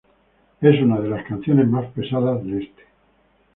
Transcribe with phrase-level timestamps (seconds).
[0.61, 2.81] Es una de las canciones más pesadas de este.